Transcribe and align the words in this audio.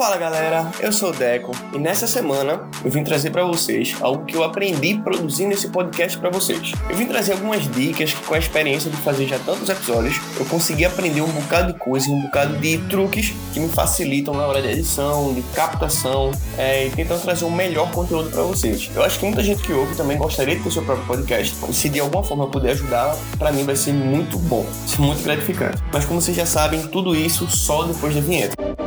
Fala 0.00 0.16
galera, 0.16 0.72
eu 0.80 0.90
sou 0.90 1.10
o 1.10 1.12
Deco 1.12 1.52
e 1.74 1.78
nessa 1.78 2.06
semana 2.06 2.66
eu 2.82 2.90
vim 2.90 3.04
trazer 3.04 3.28
para 3.28 3.44
vocês 3.44 3.94
algo 4.00 4.24
que 4.24 4.34
eu 4.34 4.42
aprendi 4.42 4.94
produzindo 4.94 5.52
esse 5.52 5.68
podcast 5.68 6.16
para 6.16 6.30
vocês. 6.30 6.72
Eu 6.88 6.96
vim 6.96 7.04
trazer 7.04 7.32
algumas 7.32 7.70
dicas 7.70 8.14
que 8.14 8.24
com 8.24 8.32
a 8.32 8.38
experiência 8.38 8.90
de 8.90 8.96
fazer 8.96 9.26
já 9.26 9.38
tantos 9.40 9.68
episódios, 9.68 10.18
eu 10.38 10.46
consegui 10.46 10.86
aprender 10.86 11.20
um 11.20 11.28
bocado 11.28 11.74
de 11.74 11.78
coisas, 11.78 12.08
um 12.08 12.22
bocado 12.22 12.56
de 12.56 12.78
truques 12.88 13.34
que 13.52 13.60
me 13.60 13.68
facilitam 13.68 14.32
na 14.32 14.46
hora 14.46 14.62
de 14.62 14.68
edição, 14.68 15.34
de 15.34 15.42
captação 15.54 16.30
é, 16.56 16.86
e 16.86 16.90
tentando 16.92 17.20
trazer 17.20 17.44
um 17.44 17.50
melhor 17.50 17.90
conteúdo 17.90 18.30
para 18.30 18.40
vocês. 18.40 18.90
Eu 18.96 19.04
acho 19.04 19.18
que 19.18 19.26
muita 19.26 19.42
gente 19.42 19.62
que 19.62 19.72
ouve 19.74 19.94
também 19.96 20.16
gostaria 20.16 20.56
de 20.56 20.62
ter 20.62 20.72
seu 20.72 20.82
próprio 20.82 21.06
podcast 21.06 21.54
e 21.68 21.74
se 21.74 21.90
de 21.90 22.00
alguma 22.00 22.24
forma 22.24 22.44
eu 22.44 22.48
puder 22.48 22.70
ajudar, 22.70 23.14
para 23.38 23.52
mim 23.52 23.64
vai 23.64 23.76
ser 23.76 23.92
muito 23.92 24.38
bom, 24.38 24.64
ser 24.86 25.02
muito 25.02 25.22
gratificante. 25.22 25.76
Mas 25.92 26.06
como 26.06 26.22
vocês 26.22 26.34
já 26.34 26.46
sabem, 26.46 26.86
tudo 26.86 27.14
isso 27.14 27.46
só 27.50 27.82
depois 27.82 28.14
da 28.14 28.22
vinheta. 28.22 28.79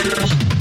Adiós. 0.00 0.57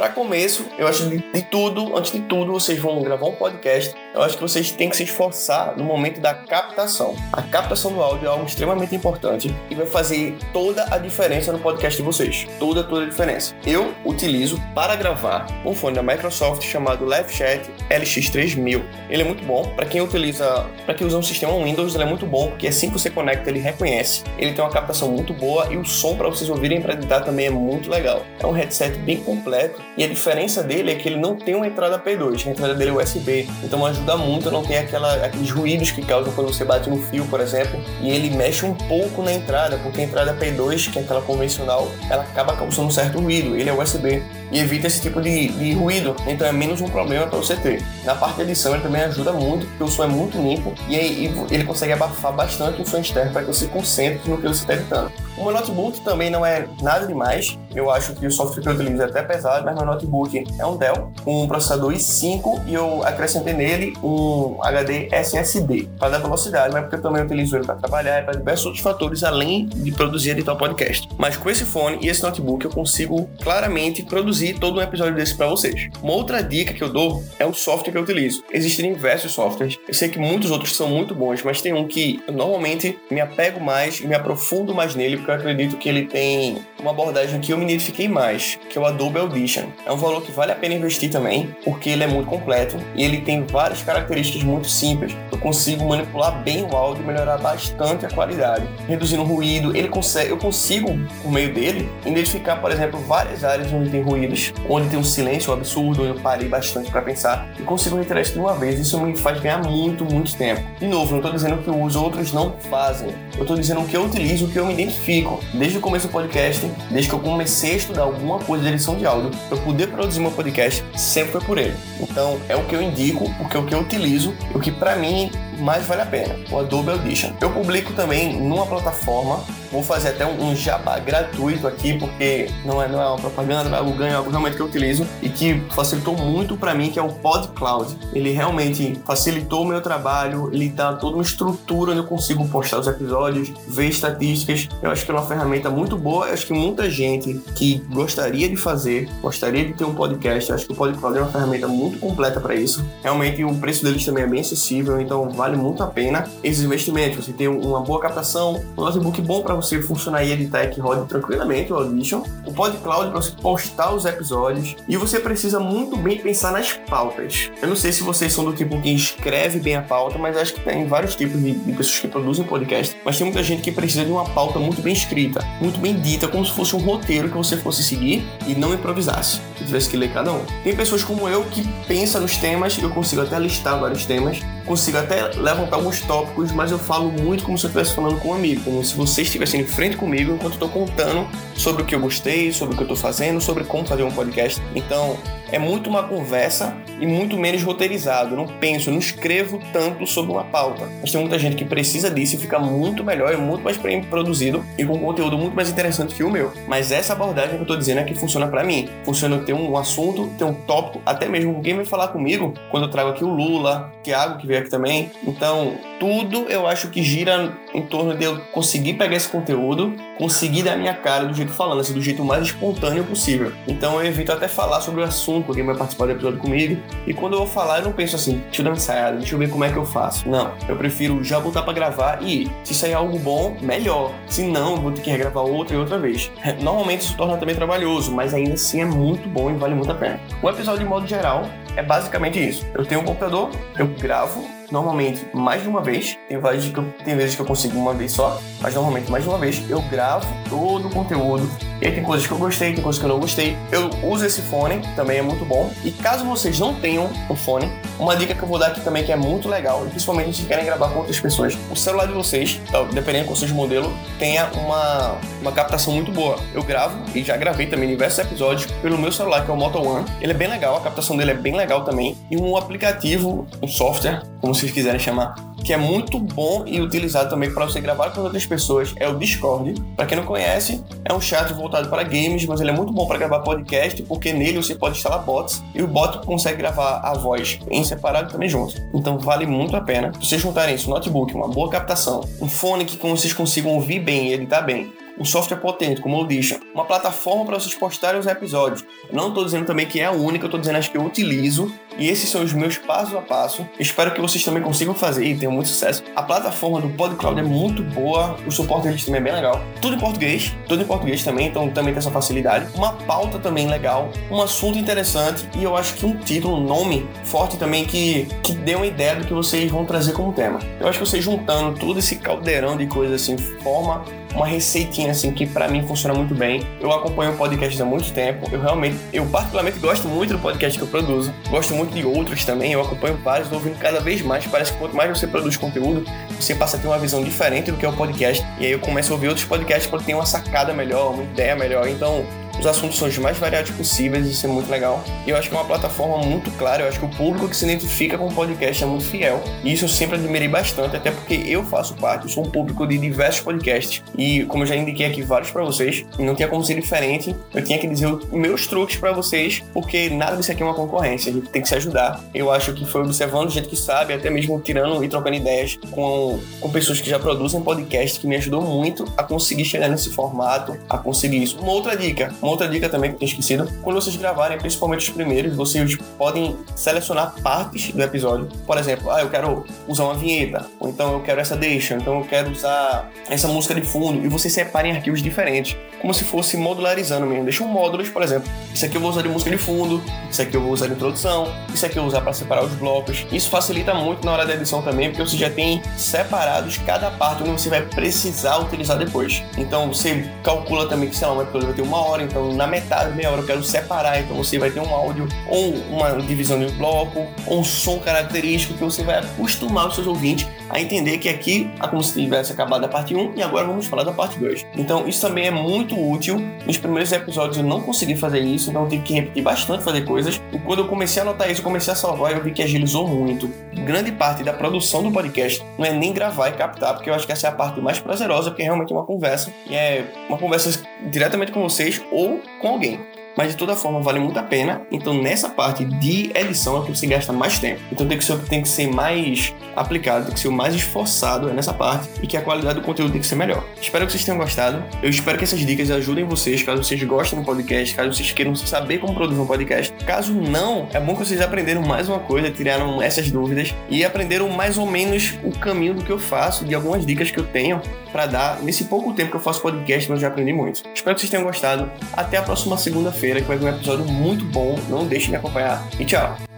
Para 0.00 0.08
começo, 0.08 0.64
eu 0.78 0.88
acho 0.88 1.10
de, 1.10 1.18
de, 1.18 1.42
tudo, 1.42 1.94
antes 1.94 2.10
de 2.10 2.20
tudo, 2.20 2.52
vocês 2.52 2.78
vão 2.78 3.02
gravar 3.02 3.26
um 3.26 3.34
podcast. 3.34 3.94
Eu 4.14 4.22
acho 4.22 4.34
que 4.34 4.40
vocês 4.40 4.70
têm 4.70 4.88
que 4.88 4.96
se 4.96 5.02
esforçar 5.02 5.76
no 5.76 5.84
momento 5.84 6.22
da 6.22 6.32
captação. 6.32 7.14
A 7.30 7.42
captação 7.42 7.92
do 7.92 8.02
áudio 8.02 8.24
é 8.24 8.30
algo 8.30 8.46
extremamente 8.46 8.94
importante 8.94 9.54
e 9.68 9.74
vai 9.74 9.84
fazer 9.84 10.38
toda 10.54 10.86
a 10.90 10.96
diferença 10.96 11.52
no 11.52 11.58
podcast 11.58 11.98
de 11.98 12.02
vocês. 12.02 12.48
Toda, 12.58 12.82
toda 12.82 13.04
a 13.04 13.08
diferença. 13.10 13.54
Eu 13.66 13.92
utilizo 14.02 14.58
para 14.74 14.96
gravar 14.96 15.46
um 15.66 15.74
fone 15.74 15.96
da 15.96 16.02
Microsoft 16.02 16.62
chamado 16.62 17.04
LiveChat 17.04 17.70
LX3000. 17.90 18.82
Ele 19.10 19.20
é 19.20 19.24
muito 19.26 19.44
bom 19.44 19.68
para 19.76 19.84
quem 19.84 20.00
utiliza, 20.00 20.66
para 20.86 20.94
quem 20.94 21.06
usa 21.06 21.18
um 21.18 21.22
sistema 21.22 21.52
Windows, 21.62 21.94
ele 21.94 22.04
é 22.04 22.06
muito 22.06 22.24
bom 22.24 22.48
porque 22.48 22.68
assim 22.68 22.88
que 22.88 22.98
você 22.98 23.10
conecta, 23.10 23.50
ele 23.50 23.60
reconhece. 23.60 24.24
Ele 24.38 24.54
tem 24.54 24.64
uma 24.64 24.72
captação 24.72 25.10
muito 25.10 25.34
boa 25.34 25.70
e 25.70 25.76
o 25.76 25.84
som 25.84 26.16
para 26.16 26.26
vocês 26.26 26.48
ouvirem 26.48 26.80
para 26.80 26.94
editar 26.94 27.20
também 27.20 27.48
é 27.48 27.50
muito 27.50 27.90
legal. 27.90 28.24
É 28.38 28.46
um 28.46 28.52
headset 28.52 28.96
bem 29.00 29.18
completo 29.18 29.89
e 29.96 30.04
a 30.04 30.08
diferença 30.08 30.62
dele 30.62 30.92
é 30.92 30.94
que 30.94 31.08
ele 31.08 31.18
não 31.18 31.36
tem 31.36 31.54
uma 31.54 31.66
entrada 31.66 31.98
P2, 31.98 32.46
a 32.46 32.50
entrada 32.50 32.74
dele 32.74 32.90
é 32.90 32.92
USB. 32.94 33.48
Então 33.62 33.84
ajuda 33.84 34.16
muito, 34.16 34.50
não 34.50 34.64
tem 34.64 34.78
aquela, 34.78 35.14
aqueles 35.24 35.50
ruídos 35.50 35.90
que 35.90 36.02
causam 36.02 36.32
quando 36.32 36.52
você 36.52 36.64
bate 36.64 36.88
no 36.88 36.98
fio, 37.02 37.24
por 37.26 37.40
exemplo. 37.40 37.80
E 38.00 38.10
ele 38.10 38.30
mexe 38.30 38.64
um 38.64 38.74
pouco 38.74 39.22
na 39.22 39.32
entrada, 39.32 39.78
porque 39.78 40.00
a 40.00 40.04
entrada 40.04 40.34
P2, 40.34 40.90
que 40.92 40.98
é 40.98 41.02
aquela 41.02 41.22
convencional, 41.22 41.90
ela 42.08 42.22
acaba 42.22 42.56
causando 42.56 42.88
um 42.88 42.90
certo 42.90 43.18
ruído. 43.18 43.56
Ele 43.56 43.68
é 43.68 43.72
USB 43.72 44.22
e 44.50 44.58
evita 44.58 44.86
esse 44.86 45.00
tipo 45.00 45.20
de, 45.20 45.48
de 45.48 45.72
ruído. 45.74 46.14
Então 46.26 46.46
é 46.46 46.52
menos 46.52 46.80
um 46.80 46.88
problema 46.88 47.26
para 47.26 47.38
você 47.38 47.56
ter. 47.56 47.82
Na 48.04 48.14
parte 48.14 48.36
de 48.36 48.42
edição 48.42 48.74
ele 48.74 48.82
também 48.82 49.02
ajuda 49.02 49.32
muito, 49.32 49.66
porque 49.66 49.84
o 49.84 49.88
som 49.88 50.04
é 50.04 50.08
muito 50.08 50.38
limpo 50.38 50.72
e 50.88 50.96
aí 50.96 51.34
ele 51.50 51.64
consegue 51.64 51.92
abafar 51.92 52.32
bastante 52.32 52.80
o 52.82 52.86
som 52.86 52.98
externo 52.98 53.32
para 53.32 53.42
que 53.42 53.48
você 53.48 53.66
concentre 53.66 54.28
no 54.28 54.36
que 54.36 54.48
você 54.48 54.60
está 54.62 54.74
editando. 54.74 55.12
O 55.36 55.44
meu 55.44 55.52
notebook 55.52 56.00
também 56.02 56.28
não 56.28 56.44
é 56.44 56.68
nada 56.82 57.06
demais. 57.06 57.58
Eu 57.74 57.90
acho 57.90 58.14
que 58.14 58.26
o 58.26 58.30
software 58.30 58.62
que 58.62 58.68
eu 58.68 58.72
utilizo 58.74 59.00
é 59.00 59.06
até 59.06 59.22
pesado, 59.22 59.64
mas 59.64 59.74
meu 59.74 59.86
notebook 59.86 60.44
é 60.58 60.66
um 60.66 60.76
Dell 60.76 61.12
com 61.24 61.44
um 61.44 61.48
processador 61.48 61.92
i5 61.94 62.66
e 62.66 62.74
eu 62.74 63.02
acrescentei 63.04 63.54
nele 63.54 63.94
um 64.02 64.58
HD 64.62 65.08
SSD 65.10 65.88
para 65.98 66.10
dar 66.10 66.18
velocidade, 66.18 66.74
mas 66.74 66.82
porque 66.82 66.96
eu 66.96 67.02
também 67.02 67.22
utilizo 67.22 67.56
ele 67.56 67.64
para 67.64 67.76
trabalhar 67.76 68.20
e 68.20 68.24
para 68.24 68.36
diversos 68.36 68.66
outros 68.66 68.82
fatores 68.82 69.22
além 69.24 69.66
de 69.66 69.92
produzir 69.92 70.28
e 70.28 70.32
editar 70.32 70.56
podcast. 70.56 71.08
Mas 71.16 71.36
com 71.38 71.48
esse 71.48 71.64
fone 71.64 71.98
e 72.02 72.08
esse 72.08 72.22
notebook 72.22 72.64
eu 72.64 72.70
consigo 72.70 73.28
claramente 73.40 74.02
produzir 74.02 74.39
todo 74.58 74.78
um 74.78 74.82
episódio 74.82 75.14
desse 75.14 75.34
para 75.34 75.46
vocês. 75.46 75.88
Uma 76.02 76.12
outra 76.12 76.42
dica 76.42 76.72
que 76.72 76.82
eu 76.82 76.88
dou 76.88 77.22
é 77.38 77.46
o 77.46 77.52
software 77.52 77.92
que 77.92 77.98
eu 77.98 78.02
utilizo. 78.02 78.42
Existem 78.52 78.92
diversos 78.92 79.32
softwares. 79.32 79.78
Eu 79.86 79.94
sei 79.94 80.08
que 80.08 80.18
muitos 80.18 80.50
outros 80.50 80.74
são 80.74 80.88
muito 80.88 81.14
bons, 81.14 81.42
mas 81.42 81.60
tem 81.60 81.72
um 81.72 81.86
que 81.86 82.20
eu 82.26 82.32
normalmente 82.32 82.98
me 83.10 83.20
apego 83.20 83.60
mais 83.60 84.00
e 84.00 84.06
me 84.06 84.14
aprofundo 84.14 84.74
mais 84.74 84.94
nele 84.94 85.16
porque 85.16 85.30
eu 85.30 85.34
acredito 85.34 85.76
que 85.76 85.88
ele 85.88 86.06
tem 86.06 86.58
uma 86.80 86.90
abordagem 86.90 87.40
que 87.40 87.52
eu 87.52 87.58
me 87.58 87.64
identifiquei 87.64 88.08
mais, 88.08 88.58
que 88.68 88.78
é 88.78 88.80
o 88.80 88.86
Adobe 88.86 89.18
Audition. 89.18 89.64
É 89.84 89.92
um 89.92 89.96
valor 89.96 90.22
que 90.22 90.32
vale 90.32 90.52
a 90.52 90.54
pena 90.54 90.74
investir 90.74 91.10
também, 91.10 91.54
porque 91.64 91.90
ele 91.90 92.04
é 92.04 92.06
muito 92.06 92.26
completo 92.26 92.76
e 92.94 93.04
ele 93.04 93.20
tem 93.20 93.44
várias 93.44 93.82
características 93.82 94.42
muito 94.42 94.68
simples. 94.68 95.14
Eu 95.30 95.38
consigo 95.38 95.86
manipular 95.86 96.42
bem 96.42 96.64
o 96.64 96.76
áudio 96.76 97.02
e 97.02 97.06
melhorar 97.06 97.38
bastante 97.38 98.06
a 98.06 98.10
qualidade, 98.10 98.66
reduzindo 98.88 99.22
o 99.22 99.26
ruído. 99.26 99.76
Ele 99.76 99.88
consegue, 99.88 100.30
eu 100.30 100.38
consigo, 100.38 100.88
por 101.22 101.30
meio 101.30 101.52
dele, 101.52 101.88
identificar, 102.04 102.56
por 102.56 102.70
exemplo, 102.70 103.00
várias 103.00 103.44
áreas 103.44 103.72
onde 103.72 103.90
tem 103.90 104.02
ruídos, 104.02 104.52
onde 104.68 104.88
tem 104.88 104.98
um 104.98 105.04
silêncio 105.04 105.52
absurdo, 105.52 106.02
onde 106.02 106.10
eu 106.10 106.20
parei 106.20 106.48
bastante 106.48 106.90
para 106.90 107.02
pensar 107.02 107.48
e 107.58 107.62
consigo 107.62 107.96
retirar 107.96 108.20
isso 108.20 108.32
de 108.32 108.38
uma 108.38 108.54
vez. 108.54 108.78
Isso 108.78 108.98
me 109.00 109.16
faz 109.16 109.40
ganhar 109.40 109.58
muito, 109.58 110.04
muito 110.04 110.34
tempo. 110.36 110.62
De 110.78 110.86
novo, 110.86 111.10
não 111.12 111.18
estou 111.18 111.32
dizendo 111.32 111.62
que 111.62 111.70
os 111.70 111.96
outros 111.96 112.32
não 112.32 112.52
fazem. 112.70 113.08
Eu 113.36 113.42
estou 113.42 113.56
dizendo 113.56 113.84
que 113.84 113.96
eu 113.96 114.04
utilizo, 114.04 114.48
que 114.48 114.58
eu 114.58 114.66
me 114.66 114.72
identifico. 114.72 115.40
Desde 115.52 115.78
o 115.78 115.80
começo 115.80 116.06
do 116.06 116.12
podcast, 116.12 116.69
desde 116.90 117.08
que 117.08 117.14
eu 117.14 117.20
comecei 117.20 117.72
a 117.72 117.76
estudar 117.76 118.02
alguma 118.02 118.38
coisa 118.38 118.64
de 118.64 118.70
edição 118.70 118.96
de 118.96 119.06
áudio, 119.06 119.30
para 119.48 119.58
poder 119.58 119.88
produzir 119.88 120.20
meu 120.20 120.30
podcast, 120.30 120.84
sempre 120.96 121.32
foi 121.32 121.40
por 121.40 121.58
ele. 121.58 121.76
Então, 122.00 122.40
é 122.48 122.56
o 122.56 122.64
que 122.64 122.74
eu 122.74 122.82
indico, 122.82 123.32
porque 123.38 123.56
é 123.56 123.60
o 123.60 123.66
que 123.66 123.74
eu 123.74 123.80
utilizo, 123.80 124.34
e 124.52 124.56
o 124.56 124.60
que 124.60 124.70
para 124.70 124.96
mim 124.96 125.30
mais 125.60 125.84
vale 125.86 126.02
a 126.02 126.06
pena, 126.06 126.36
o 126.50 126.58
Adobe 126.58 126.90
Audition. 126.90 127.30
Eu 127.40 127.50
publico 127.50 127.92
também 127.92 128.40
numa 128.40 128.66
plataforma, 128.66 129.40
vou 129.70 129.82
fazer 129.82 130.08
até 130.08 130.26
um, 130.26 130.50
um 130.50 130.56
jabá 130.56 130.98
gratuito 130.98 131.66
aqui, 131.66 131.98
porque 131.98 132.50
não 132.64 132.82
é, 132.82 132.88
não 132.88 133.00
é 133.00 133.06
uma 133.06 133.18
propaganda, 133.18 133.68
não 133.68 133.76
é 133.76 133.80
algo 133.80 133.92
ganho, 133.92 134.12
é 134.12 134.14
algo 134.14 134.30
realmente 134.30 134.56
que 134.56 134.62
eu 134.62 134.66
utilizo 134.66 135.06
e 135.22 135.28
que 135.28 135.62
facilitou 135.70 136.16
muito 136.16 136.56
para 136.56 136.74
mim, 136.74 136.90
que 136.90 136.98
é 136.98 137.02
o 137.02 137.08
PodCloud. 137.08 137.96
Ele 138.12 138.32
realmente 138.32 139.00
facilitou 139.04 139.62
o 139.62 139.66
meu 139.66 139.80
trabalho, 139.80 140.50
ele 140.52 140.68
dá 140.68 140.92
toda 140.94 141.16
uma 141.16 141.22
estrutura 141.22 141.92
onde 141.92 142.00
eu 142.00 142.06
consigo 142.06 142.46
postar 142.48 142.78
os 142.78 142.86
episódios, 142.86 143.52
ver 143.68 143.88
estatísticas. 143.88 144.68
Eu 144.82 144.90
acho 144.90 145.04
que 145.04 145.10
é 145.10 145.14
uma 145.14 145.26
ferramenta 145.26 145.70
muito 145.70 145.96
boa, 145.96 146.26
eu 146.26 146.34
acho 146.34 146.46
que 146.46 146.52
muita 146.52 146.90
gente 146.90 147.34
que 147.54 147.78
gostaria 147.90 148.48
de 148.48 148.56
fazer, 148.56 149.08
gostaria 149.20 149.64
de 149.64 149.74
ter 149.74 149.84
um 149.84 149.94
podcast, 149.94 150.50
eu 150.50 150.56
acho 150.56 150.66
que 150.66 150.72
o 150.72 150.76
PodCloud 150.76 151.18
é 151.18 151.20
uma 151.20 151.30
ferramenta 151.30 151.68
muito 151.68 151.98
completa 151.98 152.40
para 152.40 152.54
isso. 152.54 152.84
Realmente 153.02 153.44
o 153.44 153.54
preço 153.54 153.84
deles 153.84 154.04
também 154.04 154.24
é 154.24 154.26
bem 154.26 154.40
acessível, 154.40 155.00
então 155.00 155.28
vale 155.30 155.49
vale 155.50 155.56
muito 155.56 155.82
a 155.82 155.86
pena 155.86 156.28
esses 156.42 156.64
investimentos. 156.64 157.24
Você 157.24 157.32
tem 157.32 157.48
uma 157.48 157.80
boa 157.80 158.00
captação, 158.00 158.62
um 158.76 158.82
notebook 158.82 159.20
bom 159.20 159.42
para 159.42 159.54
você 159.54 159.82
funcionar 159.82 160.22
e 160.24 160.32
editar 160.32 160.68
que 160.68 160.80
rode 160.80 161.06
tranquilamente 161.08 161.72
o 161.72 161.76
Audition, 161.76 162.22
o 162.46 162.52
PodCloud 162.52 163.10
para 163.10 163.20
você 163.20 163.32
postar 163.32 163.92
os 163.92 164.04
episódios 164.04 164.76
e 164.88 164.96
você 164.96 165.18
precisa 165.18 165.58
muito 165.58 165.96
bem 165.96 166.18
pensar 166.18 166.52
nas 166.52 166.72
pautas. 166.72 167.50
Eu 167.60 167.68
não 167.68 167.76
sei 167.76 167.92
se 167.92 168.02
vocês 168.02 168.32
são 168.32 168.44
do 168.44 168.52
tipo 168.52 168.80
que 168.80 168.94
escreve 168.94 169.58
bem 169.58 169.76
a 169.76 169.82
pauta, 169.82 170.18
mas 170.18 170.36
acho 170.36 170.54
que 170.54 170.60
tem 170.60 170.86
vários 170.86 171.16
tipos 171.16 171.40
de, 171.40 171.52
de 171.52 171.72
pessoas 171.72 171.98
que 171.98 172.08
produzem 172.08 172.44
podcast, 172.44 172.96
mas 173.04 173.18
tem 173.18 173.26
muita 173.26 173.42
gente 173.42 173.62
que 173.62 173.72
precisa 173.72 174.04
de 174.04 174.10
uma 174.10 174.24
pauta 174.24 174.58
muito 174.58 174.80
bem 174.80 174.92
escrita, 174.92 175.44
muito 175.60 175.80
bem 175.80 175.94
dita, 176.00 176.28
como 176.28 176.44
se 176.44 176.52
fosse 176.52 176.76
um 176.76 176.78
roteiro 176.78 177.28
que 177.28 177.36
você 177.36 177.56
fosse 177.56 177.82
seguir 177.82 178.24
e 178.46 178.54
não 178.54 178.72
improvisasse, 178.72 179.40
que 179.56 179.64
tivesse 179.64 179.88
que 179.88 179.96
ler 179.96 180.12
cada 180.12 180.32
um. 180.32 180.44
Tem 180.62 180.74
pessoas 180.76 181.02
como 181.02 181.28
eu 181.28 181.42
que 181.44 181.66
pensa 181.88 182.20
nos 182.20 182.36
temas, 182.36 182.78
eu 182.80 182.90
consigo 182.90 183.22
até 183.22 183.38
listar 183.38 183.78
vários 183.78 184.04
temas, 184.06 184.40
consigo 184.64 184.98
até 184.98 185.28
levantar 185.40 185.76
alguns 185.76 186.00
tópicos, 186.02 186.52
mas 186.52 186.70
eu 186.70 186.78
falo 186.78 187.10
muito 187.10 187.44
como 187.44 187.58
se 187.58 187.66
eu 187.66 187.68
estivesse 187.68 187.94
falando 187.94 188.18
com 188.20 188.28
um 188.28 188.34
amigo, 188.34 188.62
como 188.62 188.84
se 188.84 188.94
vocês 188.94 189.26
estivessem 189.26 189.60
em 189.60 189.64
frente 189.64 189.96
comigo 189.96 190.32
enquanto 190.32 190.52
eu 190.52 190.66
estou 190.66 190.68
contando 190.68 191.26
sobre 191.54 191.82
o 191.82 191.86
que 191.86 191.94
eu 191.94 192.00
gostei, 192.00 192.52
sobre 192.52 192.74
o 192.74 192.76
que 192.76 192.82
eu 192.82 192.86
estou 192.86 192.96
fazendo, 192.96 193.40
sobre 193.40 193.64
como 193.64 193.86
fazer 193.86 194.02
um 194.02 194.10
podcast. 194.10 194.60
Então, 194.74 195.18
é 195.52 195.58
muito 195.58 195.90
uma 195.90 196.04
conversa 196.04 196.76
e 197.00 197.06
muito 197.06 197.36
menos 197.36 197.62
roteirizado. 197.62 198.34
Eu 198.34 198.36
não 198.36 198.46
penso, 198.46 198.90
não 198.90 198.98
escrevo 198.98 199.60
tanto 199.72 200.06
sobre 200.06 200.32
uma 200.32 200.44
pauta. 200.44 200.88
Mas 201.00 201.10
tem 201.10 201.20
muita 201.20 201.38
gente 201.38 201.56
que 201.56 201.64
precisa 201.64 202.10
disso 202.10 202.36
e 202.36 202.38
fica 202.38 202.58
muito 202.58 203.02
melhor, 203.02 203.32
é 203.32 203.36
muito 203.36 203.62
mais 203.62 203.76
bem 203.76 204.02
produzido 204.02 204.64
e 204.78 204.84
com 204.84 204.98
conteúdo 204.98 205.36
muito 205.36 205.54
mais 205.54 205.68
interessante 205.68 206.14
que 206.14 206.22
o 206.22 206.30
meu. 206.30 206.52
Mas 206.68 206.92
essa 206.92 207.12
abordagem 207.12 207.50
que 207.50 207.56
eu 207.56 207.62
estou 207.62 207.76
dizendo 207.76 207.98
é 207.98 208.04
que 208.04 208.14
funciona 208.14 208.46
para 208.46 208.62
mim. 208.62 208.88
Funciona 209.04 209.38
ter 209.38 209.52
um 209.52 209.76
assunto, 209.76 210.30
ter 210.38 210.44
um 210.44 210.54
tópico, 210.54 211.02
até 211.04 211.28
mesmo 211.28 211.54
alguém 211.54 211.74
vai 211.74 211.84
falar 211.84 212.08
comigo 212.08 212.54
quando 212.70 212.84
eu 212.84 212.90
trago 212.90 213.10
aqui 213.10 213.24
o 213.24 213.28
Lula, 213.28 213.92
Thiago 214.02 214.38
que 214.38 214.46
veio 214.46 214.60
aqui 214.60 214.70
também. 214.70 215.10
Então, 215.30 215.78
tudo 216.00 216.46
eu 216.48 216.66
acho 216.66 216.88
que 216.88 217.02
gira 217.02 217.52
em 217.74 217.82
torno 217.82 218.16
de 218.16 218.24
eu 218.24 218.40
conseguir 218.52 218.94
pegar 218.94 219.16
esse 219.16 219.28
conteúdo, 219.28 219.94
conseguir 220.16 220.62
dar 220.62 220.76
minha 220.76 220.94
cara 220.94 221.26
do 221.26 221.34
jeito 221.34 221.52
falando, 221.52 221.80
assim, 221.80 221.92
do 221.92 222.00
jeito 222.00 222.24
mais 222.24 222.46
espontâneo 222.46 223.04
possível. 223.04 223.52
Então 223.68 224.00
eu 224.00 224.06
evito 224.06 224.32
até 224.32 224.48
falar 224.48 224.80
sobre 224.80 225.02
o 225.02 225.04
assunto, 225.04 225.44
porque 225.44 225.62
vai 225.62 225.76
participar 225.76 226.06
do 226.06 226.12
episódio 226.12 226.38
comigo. 226.38 226.80
E 227.06 227.12
quando 227.12 227.34
eu 227.34 227.40
vou 227.40 227.46
falar, 227.46 227.80
eu 227.80 227.84
não 227.84 227.92
penso 227.92 228.16
assim, 228.16 228.38
deixa 228.46 228.62
eu 228.62 228.64
dar 228.64 228.70
uma 228.70 228.76
ensaiada, 228.76 229.18
deixa 229.18 229.34
eu 229.34 229.38
ver 229.38 229.50
como 229.50 229.62
é 229.62 229.70
que 229.70 229.76
eu 229.76 229.84
faço. 229.84 230.26
Não, 230.26 230.52
eu 230.66 230.74
prefiro 230.74 231.22
já 231.22 231.38
voltar 231.38 231.62
para 231.62 231.74
gravar 231.74 232.22
e 232.22 232.50
se 232.64 232.74
sair 232.74 232.94
algo 232.94 233.18
bom, 233.18 233.56
melhor. 233.60 234.12
Se 234.26 234.42
não, 234.42 234.76
eu 234.76 234.80
vou 234.80 234.92
ter 234.92 235.02
que 235.02 235.10
regravar 235.10 235.44
outra 235.44 235.76
e 235.76 235.78
outra 235.78 235.98
vez. 235.98 236.32
Normalmente 236.62 237.02
isso 237.02 237.16
torna 237.16 237.36
também 237.36 237.54
trabalhoso, 237.54 238.10
mas 238.10 238.32
ainda 238.32 238.54
assim 238.54 238.80
é 238.80 238.86
muito 238.86 239.28
bom 239.28 239.50
e 239.50 239.54
vale 239.54 239.74
muito 239.74 239.92
a 239.92 239.94
pena. 239.94 240.18
O 240.42 240.48
episódio, 240.48 240.80
de 240.80 240.86
modo 240.86 241.06
geral, 241.06 241.46
é 241.76 241.82
basicamente 241.82 242.38
isso. 242.38 242.66
Eu 242.74 242.86
tenho 242.86 243.02
um 243.02 243.04
computador, 243.04 243.50
eu 243.78 243.86
gravo 243.86 244.60
normalmente 244.70 245.26
mais 245.34 245.62
de 245.62 245.68
uma 245.68 245.82
vez. 245.82 245.89
Tem 246.28 246.40
vezes 246.40 246.72
que 246.72 246.78
eu, 246.78 246.84
tem 247.04 247.16
vezes 247.16 247.34
que 247.34 247.42
eu 247.42 247.46
consigo 247.46 247.78
uma 247.78 247.94
vez 247.94 248.12
só, 248.12 248.40
mas 248.60 248.74
normalmente 248.74 249.10
mais 249.10 249.24
de 249.24 249.30
uma 249.30 249.38
vez 249.38 249.62
eu 249.68 249.80
gravo 249.82 250.26
todo 250.48 250.88
o 250.88 250.90
conteúdo, 250.90 251.48
E 251.80 251.86
aí 251.86 251.92
tem 251.92 252.02
coisas 252.02 252.26
que 252.26 252.32
eu 252.32 252.38
gostei, 252.38 252.74
tem 252.74 252.82
coisas 252.82 252.98
que 252.98 253.04
eu 253.04 253.08
não 253.08 253.18
gostei. 253.18 253.56
Eu 253.72 253.88
uso 254.02 254.24
esse 254.26 254.42
fone, 254.42 254.82
também 254.94 255.18
é 255.18 255.22
muito 255.22 255.44
bom. 255.44 255.70
E 255.82 255.90
caso 255.90 256.24
vocês 256.24 256.58
não 256.58 256.74
tenham 256.74 257.10
um 257.28 257.34
fone, 257.34 257.70
uma 257.98 258.14
dica 258.14 258.34
que 258.34 258.42
eu 258.42 258.48
vou 258.48 258.58
dar 258.58 258.68
aqui 258.68 258.80
também 258.82 259.02
que 259.02 259.12
é 259.12 259.16
muito 259.16 259.48
legal, 259.48 259.80
principalmente 259.86 260.36
se 260.36 260.42
querem 260.42 260.64
gravar 260.64 260.90
com 260.90 260.98
outras 260.98 261.18
pessoas, 261.18 261.56
o 261.70 261.76
celular 261.76 262.06
de 262.06 262.12
vocês, 262.12 262.60
dependendo 262.92 263.28
do 263.28 263.36
seu 263.36 263.48
modelo, 263.48 263.92
tenha 264.18 264.50
uma, 264.54 265.18
uma 265.40 265.52
captação 265.52 265.94
muito 265.94 266.12
boa. 266.12 266.38
Eu 266.54 266.62
gravo 266.62 266.98
e 267.14 267.22
já 267.24 267.36
gravei 267.36 267.66
também 267.66 267.88
diversos 267.88 268.18
episódios 268.18 268.70
pelo 268.82 268.98
meu 268.98 269.10
celular, 269.10 269.44
que 269.44 269.50
é 269.50 269.54
o 269.54 269.56
Moto 269.56 269.78
One. 269.78 270.04
Ele 270.20 270.32
é 270.32 270.34
bem 270.34 270.48
legal, 270.48 270.76
a 270.76 270.80
captação 270.80 271.16
dele 271.16 271.30
é 271.30 271.34
bem 271.34 271.56
legal 271.56 271.84
também. 271.84 272.16
E 272.30 272.36
um 272.36 272.56
aplicativo, 272.56 273.46
um 273.62 273.68
software, 273.68 274.22
como 274.40 274.54
vocês 274.54 274.70
quiserem 274.70 274.98
chamar, 274.98 275.34
que 275.64 275.72
é 275.72 275.76
muito 275.76 276.18
bom 276.18 276.64
e 276.66 276.80
utilizado 276.80 277.30
também 277.30 277.52
para 277.52 277.64
você 277.64 277.80
gravar 277.80 278.10
com 278.10 278.20
outras 278.22 278.46
pessoas, 278.46 278.92
é 278.96 279.08
o 279.08 279.18
Discord. 279.18 279.74
Para 279.96 280.06
quem 280.06 280.16
não 280.16 280.24
conhece, 280.24 280.82
é 281.04 281.12
um 281.12 281.20
chat 281.20 281.52
voltado 281.52 281.88
para 281.88 282.02
games, 282.02 282.44
mas 282.46 282.60
ele 282.60 282.70
é 282.70 282.74
muito 282.74 282.92
bom 282.92 283.06
para 283.06 283.18
gravar 283.18 283.40
podcast, 283.40 284.02
porque 284.04 284.32
nele 284.32 284.56
você 284.56 284.74
pode 284.74 284.96
instalar 284.96 285.22
bots 285.22 285.62
e 285.74 285.82
o 285.82 285.86
bot 285.86 286.24
consegue 286.24 286.58
gravar 286.58 287.00
a 287.02 287.14
voz 287.14 287.58
em 287.70 287.84
separado 287.84 288.32
também 288.32 288.48
junto. 288.48 288.74
Então 288.94 289.18
vale 289.18 289.46
muito 289.46 289.76
a 289.76 289.80
pena. 289.80 290.12
Se 290.14 290.26
vocês 290.26 290.40
juntarem 290.40 290.74
isso, 290.74 290.90
notebook, 290.90 291.34
uma 291.34 291.48
boa 291.48 291.68
captação, 291.70 292.26
um 292.40 292.48
fone 292.48 292.84
que 292.84 292.96
vocês 292.96 293.32
consigam 293.32 293.72
ouvir 293.72 294.00
bem 294.00 294.28
e 294.28 294.34
editar 294.34 294.62
bem, 294.62 294.92
um 295.20 295.24
software 295.24 295.58
potente 295.58 296.00
como 296.00 296.16
o 296.16 296.20
Audition, 296.20 296.56
uma 296.74 296.86
plataforma 296.86 297.44
para 297.44 297.60
vocês 297.60 297.74
postarem 297.74 298.18
os 298.18 298.26
episódios. 298.26 298.82
Não 299.12 299.28
estou 299.28 299.44
dizendo 299.44 299.66
também 299.66 299.86
que 299.86 300.00
é 300.00 300.06
a 300.06 300.12
única, 300.12 300.46
estou 300.46 300.58
dizendo 300.58 300.78
as 300.78 300.88
que 300.88 300.96
eu 300.96 301.04
utilizo 301.04 301.70
e 301.98 302.08
esses 302.08 302.30
são 302.30 302.42
os 302.42 302.54
meus 302.54 302.78
passo 302.78 303.18
a 303.18 303.20
passo. 303.20 303.68
Espero 303.78 304.12
que 304.12 304.20
vocês 304.20 304.42
também 304.42 304.62
consigam 304.62 304.94
fazer 304.94 305.26
e 305.26 305.36
tenham 305.36 305.52
muito 305.52 305.68
sucesso. 305.68 306.02
A 306.16 306.22
plataforma 306.22 306.80
do 306.80 306.88
PodCloud 306.88 307.38
é 307.38 307.42
muito 307.42 307.82
boa, 307.82 308.36
o 308.46 308.50
suporte 308.50 308.88
deles 308.88 309.04
também 309.04 309.20
é 309.20 309.24
bem 309.24 309.32
legal. 309.34 309.60
Tudo 309.82 309.96
em 309.96 309.98
português, 309.98 310.56
tudo 310.66 310.82
em 310.82 310.86
português 310.86 311.22
também, 311.22 311.48
então 311.48 311.68
também 311.68 311.92
tem 311.92 311.98
essa 311.98 312.10
facilidade. 312.10 312.66
Uma 312.74 312.94
pauta 312.94 313.38
também 313.38 313.68
legal, 313.68 314.10
um 314.30 314.40
assunto 314.40 314.78
interessante 314.78 315.46
e 315.58 315.62
eu 315.62 315.76
acho 315.76 315.94
que 315.94 316.06
um 316.06 316.16
título, 316.16 316.56
um 316.56 316.64
nome 316.64 317.06
forte 317.24 317.58
também 317.58 317.84
que, 317.84 318.26
que 318.42 318.54
dê 318.54 318.74
uma 318.74 318.86
ideia 318.86 319.16
do 319.16 319.26
que 319.26 319.34
vocês 319.34 319.70
vão 319.70 319.84
trazer 319.84 320.12
como 320.12 320.32
tema. 320.32 320.60
Eu 320.80 320.88
acho 320.88 320.98
que 320.98 321.06
vocês 321.06 321.22
juntando 321.22 321.78
todo 321.78 321.98
esse 321.98 322.16
caldeirão 322.16 322.76
de 322.76 322.86
coisas 322.86 323.20
assim, 323.20 323.36
forma 323.36 324.02
uma 324.34 324.46
receitinha 324.46 325.10
assim 325.10 325.32
que 325.32 325.46
para 325.46 325.68
mim 325.68 325.86
funciona 325.86 326.14
muito 326.14 326.34
bem. 326.34 326.66
Eu 326.80 326.92
acompanho 326.92 327.32
o 327.32 327.36
podcast 327.36 327.80
há 327.80 327.84
muito 327.84 328.12
tempo. 328.12 328.48
Eu 328.52 328.60
realmente, 328.60 328.96
eu 329.12 329.26
particularmente 329.26 329.78
gosto 329.78 330.08
muito 330.08 330.34
do 330.34 330.38
podcast 330.38 330.78
que 330.78 330.84
eu 330.84 330.88
produzo. 330.88 331.32
Gosto 331.48 331.74
muito 331.74 331.94
de 331.94 332.04
outros 332.04 332.44
também. 332.44 332.72
Eu 332.72 332.80
acompanho 332.80 333.16
vários, 333.18 333.46
estou 333.46 333.58
ouvindo 333.58 333.78
cada 333.78 334.00
vez 334.00 334.22
mais. 334.22 334.46
Parece 334.46 334.72
que 334.72 334.78
quanto 334.78 334.96
mais 334.96 335.16
você 335.16 335.26
produz 335.26 335.56
conteúdo, 335.56 336.04
você 336.38 336.54
passa 336.54 336.76
a 336.76 336.80
ter 336.80 336.86
uma 336.86 336.98
visão 336.98 337.22
diferente 337.22 337.70
do 337.70 337.76
que 337.76 337.84
é 337.84 337.88
o 337.88 337.92
podcast. 337.92 338.44
E 338.58 338.66
aí 338.66 338.72
eu 338.72 338.78
começo 338.78 339.12
a 339.12 339.14
ouvir 339.14 339.28
outros 339.28 339.46
podcasts 339.46 339.88
para 339.88 340.00
ter 340.00 340.14
uma 340.14 340.26
sacada 340.26 340.72
melhor, 340.72 341.14
uma 341.14 341.22
ideia 341.22 341.56
melhor. 341.56 341.88
Então, 341.88 342.24
os 342.60 342.66
assuntos 342.66 342.98
são 342.98 343.08
os 343.08 343.18
mais 343.18 343.38
variados 343.38 343.70
possíveis, 343.70 344.26
isso 344.26 344.46
é 344.46 344.48
muito 344.48 344.70
legal. 344.70 345.02
E 345.26 345.30
eu 345.30 345.36
acho 345.36 345.48
que 345.48 345.54
é 345.54 345.58
uma 345.58 345.64
plataforma 345.64 346.18
muito 346.18 346.50
clara, 346.52 346.82
eu 346.82 346.88
acho 346.88 346.98
que 346.98 347.06
o 347.06 347.08
público 347.08 347.48
que 347.48 347.56
se 347.56 347.64
identifica 347.64 348.18
com 348.18 348.28
o 348.28 348.32
podcast 348.32 348.84
é 348.84 348.86
muito 348.86 349.04
fiel. 349.04 349.42
E 349.64 349.72
isso 349.72 349.86
eu 349.86 349.88
sempre 349.88 350.16
admirei 350.16 350.46
bastante, 350.46 350.94
até 350.94 351.10
porque 351.10 351.34
eu 351.34 351.64
faço 351.64 351.94
parte, 351.94 352.24
eu 352.24 352.28
sou 352.28 352.46
um 352.46 352.50
público 352.50 352.86
de 352.86 352.98
diversos 352.98 353.40
podcasts. 353.40 354.02
E 354.16 354.44
como 354.44 354.62
eu 354.62 354.66
já 354.66 354.76
indiquei 354.76 355.06
aqui 355.06 355.22
vários 355.22 355.50
para 355.50 355.64
vocês, 355.64 356.04
não 356.18 356.34
tinha 356.34 356.48
como 356.48 356.62
ser 356.62 356.74
diferente, 356.74 357.34
eu 357.54 357.64
tinha 357.64 357.78
que 357.78 357.86
dizer 357.86 358.08
meus 358.30 358.66
truques 358.66 358.96
para 358.96 359.12
vocês, 359.12 359.62
porque 359.72 360.10
nada 360.10 360.36
disso 360.36 360.52
aqui 360.52 360.62
é 360.62 360.66
uma 360.66 360.74
concorrência, 360.74 361.30
a 361.30 361.34
gente 361.34 361.48
tem 361.48 361.62
que 361.62 361.68
se 361.68 361.74
ajudar. 361.76 362.20
Eu 362.34 362.50
acho 362.50 362.74
que 362.74 362.84
foi 362.84 363.00
observando 363.00 363.48
gente 363.48 363.68
que 363.68 363.76
sabe, 363.76 364.12
até 364.12 364.28
mesmo 364.28 364.60
tirando 364.60 365.02
e 365.02 365.08
trocando 365.08 365.36
ideias 365.36 365.78
com, 365.90 366.38
com 366.60 366.70
pessoas 366.70 367.00
que 367.00 367.08
já 367.08 367.18
produzem 367.18 367.62
podcast, 367.62 368.20
que 368.20 368.26
me 368.26 368.36
ajudou 368.36 368.60
muito 368.60 369.10
a 369.16 369.22
conseguir 369.22 369.64
chegar 369.64 369.88
nesse 369.88 370.10
formato, 370.10 370.76
a 370.90 370.98
conseguir 370.98 371.42
isso. 371.42 371.58
Uma 371.58 371.72
outra 371.72 371.96
dica, 371.96 372.34
uma 372.42 372.49
outra 372.50 372.68
dica 372.68 372.88
também 372.88 373.10
que 373.10 373.16
eu 373.16 373.18
tinha 373.20 373.30
esquecido, 373.30 373.70
quando 373.82 374.00
vocês 374.00 374.16
gravarem, 374.16 374.58
principalmente 374.58 375.08
os 375.08 375.14
primeiros, 375.14 375.56
vocês 375.56 375.96
podem 376.18 376.56
selecionar 376.74 377.34
partes 377.42 377.92
do 377.92 378.02
episódio. 378.02 378.48
Por 378.66 378.78
exemplo, 378.78 379.10
ah, 379.10 379.20
eu 379.20 379.30
quero 379.30 379.64
usar 379.86 380.04
uma 380.04 380.14
vinheta, 380.14 380.66
ou 380.78 380.88
então 380.88 381.14
eu 381.14 381.20
quero 381.20 381.40
essa 381.40 381.56
deixa, 381.56 381.94
então 381.94 382.18
eu 382.18 382.24
quero 382.24 382.50
usar 382.50 383.10
essa 383.28 383.48
música 383.48 383.74
de 383.74 383.82
fundo, 383.82 384.24
e 384.24 384.28
vocês 384.28 384.52
separem 384.52 384.92
arquivos 384.92 385.22
diferentes, 385.22 385.76
como 386.00 386.12
se 386.14 386.24
fosse 386.24 386.56
modularizando 386.56 387.26
mesmo. 387.26 387.44
Deixam 387.44 387.66
módulos, 387.66 388.08
por 388.08 388.22
exemplo, 388.22 388.50
isso 388.74 388.84
aqui 388.84 388.96
eu 388.96 389.00
vou 389.00 389.10
usar 389.10 389.22
de 389.22 389.28
música 389.28 389.50
de 389.50 389.58
fundo, 389.58 390.02
isso 390.30 390.42
aqui 390.42 390.56
eu 390.56 390.60
vou 390.60 390.72
usar 390.72 390.86
de 390.86 390.94
introdução, 390.94 391.52
isso 391.72 391.84
aqui 391.86 391.96
eu 391.96 392.02
vou 392.02 392.08
usar 392.08 392.20
para 392.20 392.32
separar 392.32 392.64
os 392.64 392.72
blocos. 392.74 393.26
Isso 393.32 393.50
facilita 393.50 393.94
muito 393.94 394.24
na 394.24 394.32
hora 394.32 394.46
da 394.46 394.54
edição 394.54 394.82
também, 394.82 395.10
porque 395.10 395.22
você 395.22 395.36
já 395.36 395.50
tem 395.50 395.82
separados 395.96 396.78
cada 396.78 397.10
parte 397.10 397.42
onde 397.42 397.60
você 397.60 397.68
vai 397.68 397.82
precisar 397.82 398.58
utilizar 398.58 398.98
depois. 398.98 399.42
Então 399.56 399.88
você 399.88 400.28
calcula 400.42 400.88
também 400.88 401.08
que, 401.08 401.16
sei 401.16 401.26
lá, 401.26 401.34
um 401.34 401.42
episódio 401.42 401.68
vai 401.68 401.76
ter 401.76 401.82
uma 401.82 401.98
hora, 401.98 402.22
então 402.30 402.54
na 402.54 402.66
metade, 402.66 403.14
meia 403.14 403.30
hora 403.30 403.40
eu 403.40 403.46
quero 403.46 403.62
separar, 403.62 404.20
então 404.20 404.36
você 404.36 404.58
vai 404.58 404.70
ter 404.70 404.80
um 404.80 404.94
áudio 404.94 405.28
ou 405.48 405.74
uma 405.90 406.10
divisão 406.22 406.58
de 406.58 406.66
um 406.66 406.78
bloco, 406.78 407.26
ou 407.46 407.60
um 407.60 407.64
som 407.64 407.98
característico 407.98 408.74
que 408.74 408.84
você 408.84 409.02
vai 409.02 409.18
acostumar 409.18 409.88
os 409.88 409.94
seus 409.96 410.06
ouvintes 410.06 410.46
a 410.68 410.80
entender 410.80 411.18
que 411.18 411.28
aqui 411.28 411.68
é 411.82 411.86
como 411.88 412.02
se 412.02 412.14
tivesse 412.14 412.52
acabado 412.52 412.84
a 412.84 412.88
parte 412.88 413.14
1 413.14 413.34
e 413.36 413.42
agora 413.42 413.66
vamos 413.66 413.86
falar 413.86 414.04
da 414.04 414.12
parte 414.12 414.38
2. 414.38 414.64
Então 414.76 415.06
isso 415.08 415.20
também 415.20 415.46
é 415.46 415.50
muito 415.50 416.00
útil. 416.00 416.40
Nos 416.64 416.78
primeiros 416.78 417.10
episódios 417.12 417.58
eu 417.58 417.64
não 417.64 417.80
consegui 417.80 418.16
fazer 418.16 418.40
isso, 418.40 418.70
então 418.70 418.84
eu 418.84 418.88
tive 418.88 419.02
que 419.02 419.14
repetir 419.14 419.42
bastante 419.42 419.82
fazer 419.82 420.02
coisas. 420.02 420.40
E 420.52 420.58
quando 420.58 420.80
eu 420.80 420.88
comecei 420.88 421.20
a 421.20 421.24
anotar 421.24 421.50
isso, 421.50 421.62
comecei 421.62 421.92
a 421.92 421.96
salvar, 421.96 422.32
eu 422.32 422.42
vi 422.42 422.52
que 422.52 422.62
agilizou 422.62 423.08
muito. 423.08 423.50
Grande 423.84 424.12
parte 424.12 424.44
da 424.44 424.52
produção 424.52 425.02
do 425.02 425.10
podcast 425.10 425.64
não 425.76 425.84
é 425.84 425.92
nem 425.92 426.12
gravar 426.12 426.48
e 426.50 426.52
captar, 426.52 426.94
porque 426.94 427.10
eu 427.10 427.14
acho 427.14 427.26
que 427.26 427.32
essa 427.32 427.48
é 427.48 427.50
a 427.50 427.52
parte 427.52 427.80
mais 427.80 427.98
prazerosa, 427.98 428.50
porque 428.50 428.62
é 428.62 428.66
realmente 428.66 428.92
uma 428.92 429.04
conversa. 429.04 429.52
E 429.68 429.74
é 429.74 430.06
uma 430.28 430.38
conversa 430.38 430.82
diretamente 431.10 431.50
com 431.50 431.62
vocês 431.62 432.00
ou 432.20 432.40
com 432.60 432.68
alguém 432.68 433.00
mas 433.36 433.52
de 433.52 433.56
toda 433.56 433.76
forma 433.76 434.00
vale 434.00 434.18
muito 434.18 434.38
a 434.38 434.42
pena. 434.42 434.82
Então 434.90 435.14
nessa 435.14 435.48
parte 435.48 435.84
de 435.84 436.30
edição 436.34 436.82
é 436.82 436.86
que 436.86 436.96
você 436.96 437.06
gasta 437.06 437.32
mais 437.32 437.58
tempo. 437.58 437.80
Então 437.92 438.06
tem 438.06 438.18
que 438.18 438.24
ser 438.24 438.38
tem 438.40 438.62
que 438.62 438.68
ser 438.68 438.88
mais 438.88 439.54
aplicado, 439.76 440.26
tem 440.26 440.34
que 440.34 440.40
ser 440.40 440.48
o 440.48 440.52
mais 440.52 440.74
esforçado 440.74 441.52
nessa 441.52 441.72
parte 441.72 442.08
e 442.22 442.26
que 442.26 442.36
a 442.36 442.42
qualidade 442.42 442.80
do 442.80 442.84
conteúdo 442.84 443.12
tem 443.12 443.20
que 443.20 443.26
ser 443.26 443.36
melhor. 443.36 443.64
Espero 443.80 444.06
que 444.06 444.12
vocês 444.12 444.24
tenham 444.24 444.38
gostado. 444.38 444.82
Eu 445.02 445.10
espero 445.10 445.38
que 445.38 445.44
essas 445.44 445.60
dicas 445.60 445.90
ajudem 445.90 446.24
vocês, 446.24 446.62
caso 446.62 446.82
vocês 446.82 447.02
gostem 447.02 447.38
do 447.38 447.44
podcast, 447.44 447.94
caso 447.94 448.12
vocês 448.12 448.32
queiram 448.32 448.54
saber 448.54 448.98
como 448.98 449.14
produzir 449.14 449.40
um 449.40 449.46
podcast. 449.46 449.92
Caso 450.04 450.32
não, 450.32 450.88
é 450.92 451.00
bom 451.00 451.14
que 451.14 451.24
vocês 451.24 451.40
aprenderam 451.40 451.82
mais 451.82 452.08
uma 452.08 452.18
coisa, 452.18 452.50
tiraram 452.50 453.00
essas 453.02 453.30
dúvidas 453.30 453.74
e 453.88 454.04
aprenderam 454.04 454.48
mais 454.48 454.78
ou 454.78 454.86
menos 454.86 455.38
o 455.42 455.50
caminho 455.50 455.94
do 455.94 456.04
que 456.04 456.10
eu 456.10 456.18
faço, 456.18 456.64
de 456.64 456.74
algumas 456.74 457.04
dicas 457.06 457.30
que 457.30 457.38
eu 457.38 457.44
tenho 457.44 457.80
para 458.12 458.26
dar 458.26 458.62
nesse 458.62 458.84
pouco 458.84 459.12
tempo 459.12 459.30
que 459.30 459.36
eu 459.36 459.40
faço 459.40 459.62
podcast, 459.62 460.08
mas 460.08 460.18
eu 460.18 460.22
já 460.22 460.28
aprendi 460.28 460.52
muito. 460.52 460.82
Espero 460.94 461.14
que 461.14 461.20
vocês 461.20 461.30
tenham 461.30 461.44
gostado. 461.44 461.90
Até 462.12 462.38
a 462.38 462.42
próxima 462.42 462.76
segunda-feira, 462.76 463.19
que 463.40 463.48
vai 463.48 463.58
um 463.64 463.68
episódio 463.68 464.04
muito 464.06 464.44
bom. 464.46 464.78
Não 464.88 465.06
deixem 465.06 465.30
de 465.30 465.36
acompanhar. 465.36 465.86
E 465.98 466.04
tchau! 466.04 466.49